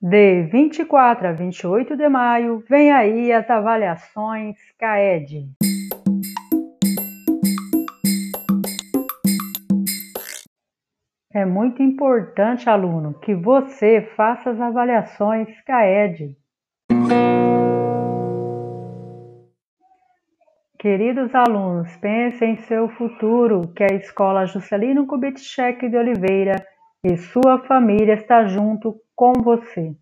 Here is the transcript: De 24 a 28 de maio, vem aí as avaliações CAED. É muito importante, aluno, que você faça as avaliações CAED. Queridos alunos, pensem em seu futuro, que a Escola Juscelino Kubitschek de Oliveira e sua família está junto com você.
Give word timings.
De 0.00 0.42
24 0.52 1.28
a 1.28 1.32
28 1.32 1.96
de 1.96 2.06
maio, 2.06 2.62
vem 2.68 2.92
aí 2.92 3.32
as 3.32 3.48
avaliações 3.48 4.54
CAED. 4.78 5.48
É 11.32 11.46
muito 11.46 11.82
importante, 11.82 12.68
aluno, 12.68 13.14
que 13.20 13.34
você 13.34 14.02
faça 14.14 14.50
as 14.50 14.60
avaliações 14.60 15.48
CAED. 15.62 16.36
Queridos 20.78 21.34
alunos, 21.34 21.96
pensem 21.96 22.52
em 22.52 22.56
seu 22.58 22.90
futuro, 22.90 23.72
que 23.74 23.82
a 23.82 23.96
Escola 23.96 24.44
Juscelino 24.44 25.06
Kubitschek 25.06 25.88
de 25.88 25.96
Oliveira 25.96 26.56
e 27.02 27.16
sua 27.16 27.64
família 27.66 28.12
está 28.12 28.44
junto 28.44 28.94
com 29.16 29.32
você. 29.42 29.96